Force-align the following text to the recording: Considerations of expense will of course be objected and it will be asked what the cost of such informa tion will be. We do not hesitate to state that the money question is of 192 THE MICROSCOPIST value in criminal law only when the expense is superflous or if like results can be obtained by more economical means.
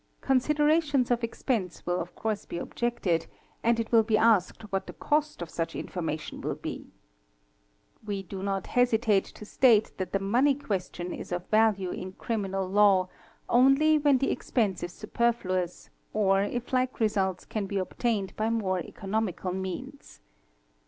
Considerations 0.21 1.11
of 1.11 1.23
expense 1.23 1.85
will 1.85 2.01
of 2.01 2.15
course 2.15 2.45
be 2.45 2.57
objected 2.57 3.27
and 3.61 3.79
it 3.79 3.91
will 3.91 4.01
be 4.01 4.17
asked 4.17 4.63
what 4.71 4.87
the 4.87 4.93
cost 4.93 5.43
of 5.43 5.49
such 5.51 5.75
informa 5.75 6.19
tion 6.19 6.41
will 6.41 6.55
be. 6.55 6.87
We 8.03 8.23
do 8.23 8.41
not 8.41 8.65
hesitate 8.65 9.25
to 9.25 9.45
state 9.45 9.91
that 9.97 10.11
the 10.11 10.17
money 10.17 10.55
question 10.55 11.13
is 11.13 11.31
of 11.31 11.43
192 11.51 11.51
THE 11.99 12.05
MICROSCOPIST 12.07 12.07
value 12.07 12.07
in 12.07 12.13
criminal 12.49 12.67
law 12.67 13.09
only 13.47 13.99
when 13.99 14.17
the 14.17 14.31
expense 14.31 14.81
is 14.81 14.91
superflous 14.93 15.89
or 16.13 16.41
if 16.41 16.73
like 16.73 16.99
results 16.99 17.45
can 17.45 17.67
be 17.67 17.77
obtained 17.77 18.35
by 18.35 18.49
more 18.49 18.79
economical 18.79 19.51
means. 19.53 20.19